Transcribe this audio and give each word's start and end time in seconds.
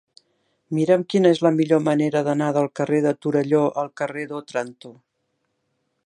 Mira'm 0.77 1.01
quina 1.13 1.33
és 1.35 1.41
la 1.47 1.51
millor 1.57 1.83
manera 1.87 2.23
d'anar 2.27 2.47
del 2.55 2.69
carrer 2.79 3.01
de 3.07 3.13
Torelló 3.25 3.61
al 3.81 3.91
carrer 4.03 4.25
d'Òtranto. 4.33 4.95